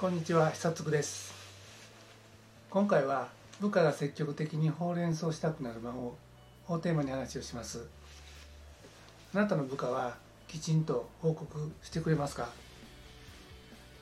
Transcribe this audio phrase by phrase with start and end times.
[0.00, 1.30] こんにちは久津です。
[2.70, 3.28] 今回は
[3.60, 6.16] 部下が積極的にほうれん草したくなる魔法
[6.68, 7.86] をテーマに話をします。
[9.34, 10.16] あなたの部下は
[10.48, 12.48] きちんと報告してくれますか？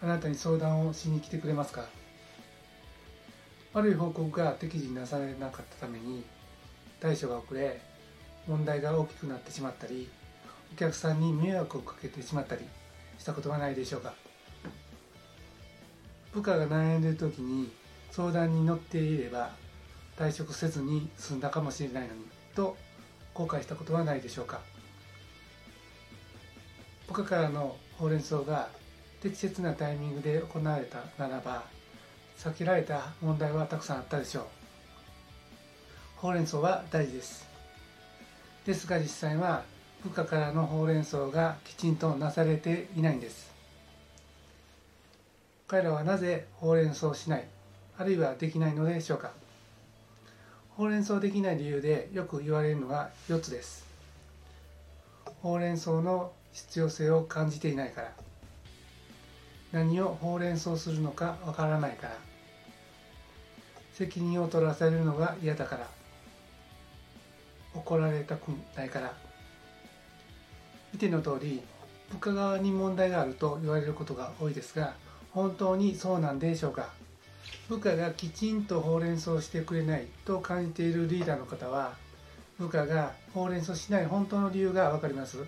[0.00, 1.86] あなたに相談をしに来てくれますか？
[3.74, 6.22] 悪い報告が適時になされなかったために
[7.00, 7.80] 対処が遅れ
[8.46, 10.08] 問題が大きくなってしまったり
[10.72, 12.64] お客さんに迷惑をかけてしまったり
[13.18, 14.14] したことはないでしょうか？
[16.32, 17.70] 部下が悩んでいる時に
[18.10, 19.50] 相談に乗っていれば
[20.16, 22.76] 退職せずに済んだかもしれないのにと
[23.34, 24.60] 後悔したことはないでしょうか。
[27.06, 28.68] 部下からのほうれん草が
[29.22, 31.64] 適切なタイミングで行われたならば
[32.36, 34.44] 避けられた問題はたくさんあったでしょう。
[36.16, 37.48] ほうれん草は大事です。
[38.66, 39.62] ですが実際は
[40.04, 43.47] 部下からのほうれん草がきちんとなされていないんです。
[45.68, 47.44] 彼らはなぜほうれん草しない
[47.98, 49.32] あるいはできないのでしょうか。
[50.70, 53.84] ほうれん草できない理由でよく言われるのが4つです。
[55.42, 58.12] ほうれん草の必要性を感じていないから。
[59.72, 62.16] 何をほうれん草するのかわからないから。
[63.92, 65.86] 責任を取らされるのが嫌だから。
[67.74, 69.12] 怒られたくないから。
[70.94, 71.60] 見ての通り
[72.10, 74.94] 部下側に問題があると言われることが多いですが
[75.38, 76.88] 本当にそうなんでしょうか？
[77.68, 81.94] 部下がきちんとほうれん草をしてくれないと感じているリーダーの方は
[82.58, 85.44] 部下がほうれん草しない本当の理由が分かります。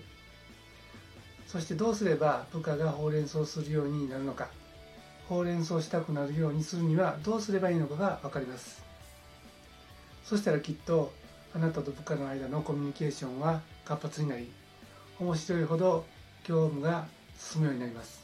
[1.45, 4.47] そしてどうすれば部下がほうれん草するようになるのか？
[5.27, 8.81] ほうれん草したくなるようにするにはどうすればいいのかが分かります。
[10.23, 11.11] そしたらきっと
[11.53, 14.49] あなたと部下の間のコミュニケーションは活発になり
[15.19, 16.05] 面白いほど
[16.45, 18.21] 業務が進むようになります。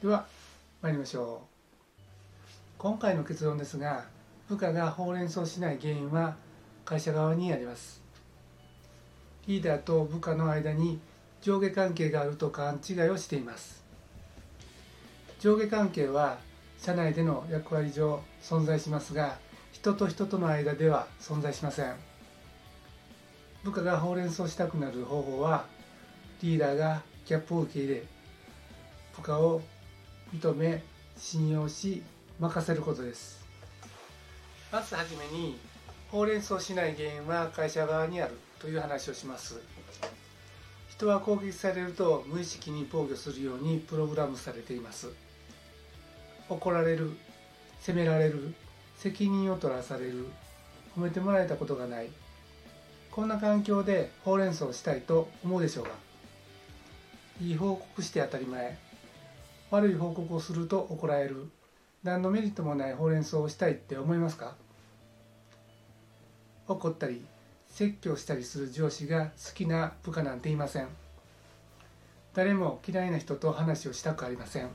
[0.00, 0.24] では
[0.82, 1.42] 参りましょ
[1.98, 2.00] う。
[2.78, 4.06] 今回の結論ですが
[4.48, 6.36] 部下がほうれん草しない原因は
[6.86, 8.00] 会社側にあります。
[9.46, 10.98] リーダーと部下の間に
[11.42, 13.84] 上下関係があると勘違いをしています。
[15.38, 16.38] 上下関係は
[16.78, 19.36] 社内での役割上存在しますが
[19.72, 21.94] 人と人との間では存在しません。
[23.64, 25.66] 部下がほうれん草したくなる方法は
[26.40, 28.02] リーダーがギャップを受け入れ
[29.14, 29.60] 部下を
[30.32, 30.82] 認め
[31.16, 32.02] 信用し
[32.38, 33.40] 任せることです。
[34.72, 35.58] まずはじめに
[36.10, 39.60] ほうれん草しない原因は会社側にあるという話をします。
[40.88, 45.08] 人は攻撃されると無意識に防御するようにプログラムされています。
[46.48, 47.12] 怒られる
[47.80, 48.54] 責められる
[48.98, 50.26] 責任を取らされる
[50.96, 52.08] 褒めてもらえたことがない。
[53.10, 55.90] こんな環境でほうれん草をしたいと思うでしょうか？
[57.40, 58.78] いい報告して当たり前。
[59.70, 61.50] 悪い報告をすると怒られる。
[62.02, 64.56] 何のメリットもないほうれん草をしたいって思いますか？
[66.66, 67.24] 怒ったり
[67.68, 70.88] 説教したりする上司が好きな部下なんていません。
[72.32, 74.70] 誰も嫌いな人と話をしたくありません。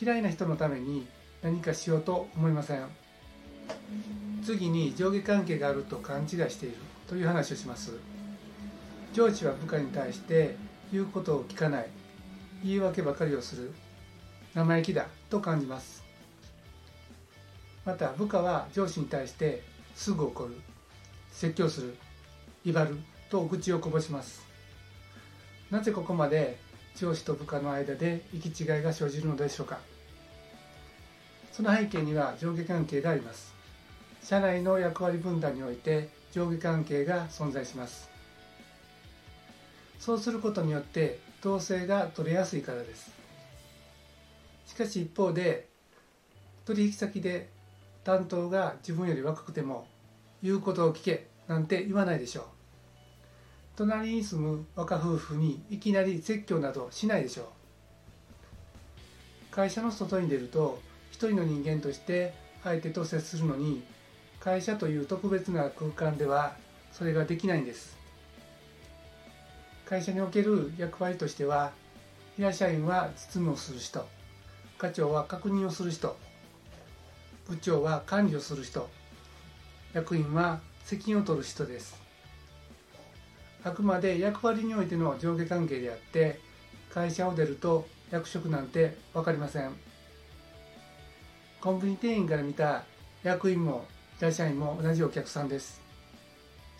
[0.00, 1.06] 嫌いな人のために
[1.42, 2.86] 何かしようと思いません。
[4.44, 7.92] 次に上下関係があると勘違いしているという話をします。
[9.12, 10.56] 上司は部下に対して
[10.90, 11.88] 言うことを聞かない。
[12.62, 13.72] 言い訳ばかりをする。
[14.54, 15.06] 生意気だ。
[15.30, 16.04] と感じます。
[17.84, 19.62] また部下は上司に対して
[19.94, 20.54] すぐ怒る。
[21.32, 21.96] 説教する。
[22.64, 22.98] 威張る。
[23.30, 24.42] と愚痴をこぼします。
[25.70, 26.58] なぜここまで
[26.96, 29.78] 上司と部下の間で行き違いが生じるのでしょうか。
[31.50, 33.52] その背景には上下関係があります。
[34.22, 38.08] 社内の役割分担において上下関係が存在します。
[39.98, 43.10] そうすることによって統制が取れやすいからです。
[44.66, 45.68] しかし一方で
[46.64, 47.50] 取引先で
[48.04, 49.86] 担当が自分より若くても
[50.42, 52.44] 言うことを聞けなんて言わないでしょう。
[53.74, 57.46] 隣に住む若夫婦にいきなり説教などしないでしょう。
[59.50, 60.80] 会社の外に出ると
[61.10, 63.82] 一人の人間として相手と接するのに
[64.38, 66.54] 会社という特別な空間では
[66.92, 68.01] それができないんです。
[69.92, 71.70] 会社における役割としては
[72.38, 74.08] 平社員は実務をする人
[74.78, 76.16] 課長は確認をする人
[77.46, 78.88] 部長は管理をする人
[79.92, 82.00] 役員は責任を取る人です。
[83.62, 86.40] あくまで役割においての上下関係であって
[86.88, 89.72] 会社を出ると役職なんて分かりません。
[91.60, 92.84] コンビニ店員から見た
[93.22, 93.84] 役員も
[94.18, 95.82] 平社員も同じお客さんです。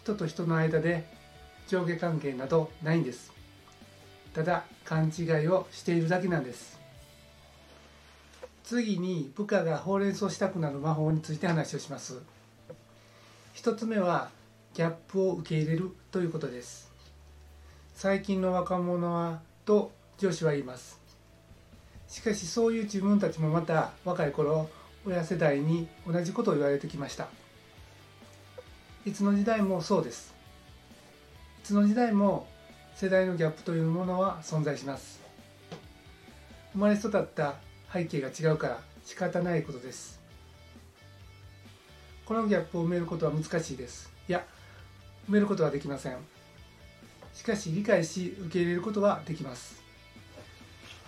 [0.02, 1.20] 人と人の間で
[1.68, 3.32] 上下関係などないんです。
[4.34, 6.80] ただ勘違いをしているだけなんです。
[8.64, 12.20] 次に部下がほうれん草したくなる魔法について話をします。
[13.52, 14.30] 一つ目は
[14.74, 16.90] ギャップを受け入れるということです。
[17.94, 20.98] 最近の若者はと上司は言います。
[22.08, 24.68] しかしそういう自分たちもまた若い頃
[25.04, 27.28] 親世代に同じことを言われてきました。
[29.04, 30.31] いつの時代もそうです。
[31.62, 32.48] つの時代も
[32.96, 35.20] 世代のギャップというものは存在します。
[36.72, 37.54] 生まれ育った
[37.92, 40.20] 背景が違うから仕方ないことです。
[42.26, 44.10] このギャップを埋めることは難しいです。
[44.28, 44.44] いや
[45.28, 46.16] 埋めることはできません。
[47.32, 49.80] しかし理解し受け入れることはできます。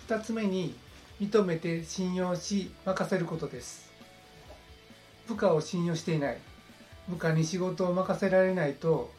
[0.07, 0.77] 2つ目に
[1.21, 3.91] 認めて信用し任せることです。
[5.27, 6.39] 部下を信用していない。
[7.09, 9.11] 部下に仕事を任せられないと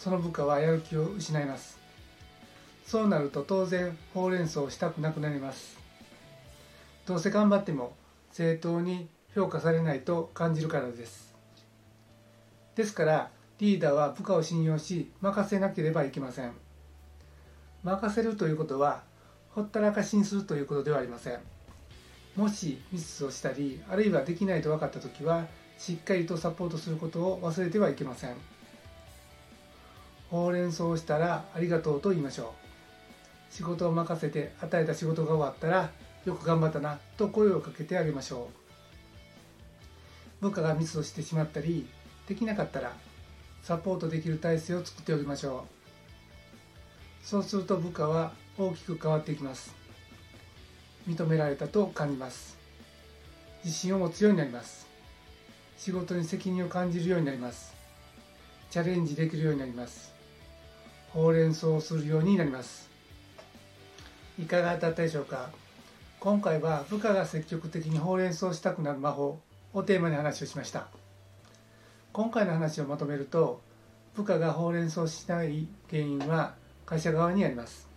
[0.00, 1.78] その部下はやる気を失います。
[2.86, 5.78] そうなると当然ほうれん草をしたくなくなります。
[7.06, 7.92] どうせ頑張っても
[8.32, 11.34] 正当に評価されないと感じるからです。
[12.74, 16.52] ですからリーダーは部下を信用し任せなければいけません。
[17.84, 19.02] 任せるということは
[19.50, 21.40] ほったらかしにするということではありません。
[22.36, 25.46] もしミスをしたりあるいはできないと分かった時は
[25.76, 28.36] しっかりとサポートすることを忘れてはいけません。
[30.30, 32.54] ほうれん草をしたらありがとうと言いましょ
[33.50, 33.54] う。
[33.54, 35.90] 仕事を任せて与えた仕事が終わったら
[36.24, 38.48] よく頑張ったなと声をかけてあげましょ
[40.40, 40.44] う。
[40.44, 41.86] 部下がミスをしてしまったり
[42.28, 42.92] できなかったら
[43.62, 45.66] サポートできる体制を作っておきましょ
[47.24, 47.26] う。
[47.26, 49.74] そうすると部下は大きく変わっていきます。
[51.08, 52.56] 認められたと感じます。
[53.64, 54.86] 自信を持つようになります。
[55.76, 57.74] 仕事に責任を感じるようになります。
[58.70, 60.19] チャレンジできるようになります。
[61.12, 62.88] ほうれん草をするようになります。
[64.38, 65.50] いかがだったでしょうか？
[66.20, 69.40] 今回は部下が積極的にほうれん草したくなる魔法
[69.74, 70.86] をテーマに話をしました。
[72.12, 73.60] 今回の話をまとめると
[74.14, 76.54] 部下がほうれん草しない原因は
[76.86, 77.88] 会社側にあります。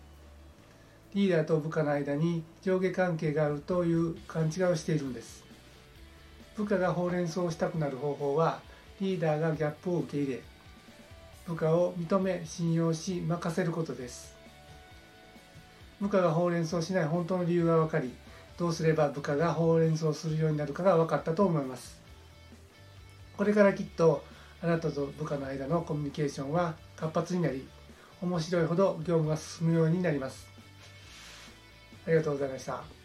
[1.13, 5.43] リーダーと部下の間に上下関係があるという勘違いをしているんです。
[6.57, 8.59] 部下がほうれん草をしたくなる方法は
[8.99, 10.41] リーダーがギャップを受け入れ
[11.45, 14.33] 部下を認め信用し任せることです。
[15.99, 18.13] 部下がほうれん草しない本当の理由が分かり
[18.57, 22.01] どうすれば部下がほうれん草するようになるかが分かったと思います。
[23.37, 24.23] これからきっと
[24.61, 27.67] あなたと部下の間のコミュニケーションは活発になり
[28.21, 30.47] 面白いほど業務が進むようになります。
[32.05, 33.02] ありがとうございました。